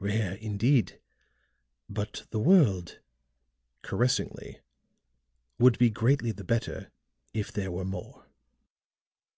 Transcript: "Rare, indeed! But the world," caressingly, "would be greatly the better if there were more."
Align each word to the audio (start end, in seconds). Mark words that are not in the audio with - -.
"Rare, 0.00 0.34
indeed! 0.34 1.00
But 1.88 2.26
the 2.28 2.38
world," 2.38 3.00
caressingly, 3.80 4.60
"would 5.58 5.78
be 5.78 5.88
greatly 5.88 6.30
the 6.30 6.44
better 6.44 6.92
if 7.32 7.50
there 7.50 7.72
were 7.72 7.86
more." 7.86 8.26